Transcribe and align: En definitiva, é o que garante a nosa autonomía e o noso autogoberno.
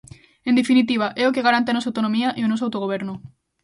En 0.49 0.53
definitiva, 0.59 1.07
é 1.21 1.23
o 1.25 1.33
que 1.35 1.45
garante 1.47 1.69
a 1.71 1.75
nosa 1.75 1.89
autonomía 1.91 2.29
e 2.39 2.41
o 2.43 2.49
noso 2.51 2.65
autogoberno. 2.65 3.13